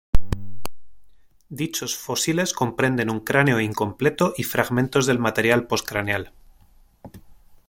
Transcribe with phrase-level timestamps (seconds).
[1.61, 6.33] Dichos fósiles comprenden un cráneo incompleto y fragmentos del material postcraneal.